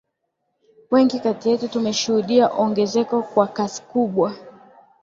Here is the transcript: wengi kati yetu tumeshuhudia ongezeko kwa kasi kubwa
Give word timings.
wengi 0.91 1.19
kati 1.19 1.49
yetu 1.49 1.67
tumeshuhudia 1.67 2.47
ongezeko 2.49 3.23
kwa 3.23 3.47
kasi 3.55 3.81
kubwa 3.81 4.35